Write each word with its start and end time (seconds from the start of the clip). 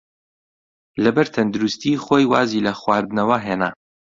لەبەر 1.03 1.27
تەندروستیی 1.35 2.01
خۆی 2.05 2.29
وازی 2.33 2.63
لە 2.67 2.73
خواردنەوە 2.79 3.37
هێنا. 3.45 3.69